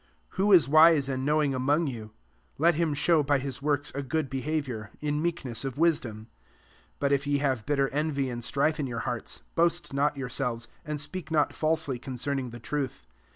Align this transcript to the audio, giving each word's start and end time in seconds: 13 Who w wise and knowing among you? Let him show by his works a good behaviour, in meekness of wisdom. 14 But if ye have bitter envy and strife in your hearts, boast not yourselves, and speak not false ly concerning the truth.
13 0.29 0.29
Who 0.29 0.43
w 0.51 0.71
wise 0.73 1.07
and 1.07 1.23
knowing 1.23 1.53
among 1.53 1.85
you? 1.85 2.09
Let 2.57 2.73
him 2.73 2.95
show 2.95 3.21
by 3.21 3.37
his 3.37 3.61
works 3.61 3.91
a 3.93 4.01
good 4.01 4.31
behaviour, 4.31 4.89
in 4.99 5.21
meekness 5.21 5.63
of 5.63 5.77
wisdom. 5.77 6.25
14 6.97 6.97
But 6.99 7.11
if 7.11 7.27
ye 7.27 7.37
have 7.37 7.67
bitter 7.67 7.87
envy 7.89 8.27
and 8.27 8.43
strife 8.43 8.79
in 8.79 8.87
your 8.87 9.01
hearts, 9.01 9.43
boast 9.53 9.93
not 9.93 10.17
yourselves, 10.17 10.67
and 10.83 10.99
speak 10.99 11.29
not 11.29 11.53
false 11.53 11.87
ly 11.87 11.99
concerning 11.99 12.49
the 12.49 12.59
truth. 12.59 13.05